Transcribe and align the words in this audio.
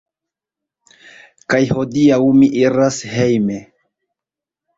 Kaj 1.55 1.59
hodiaŭ 1.75 2.17
mi 2.39 2.49
iras 2.63 2.99
hejme 3.13 3.61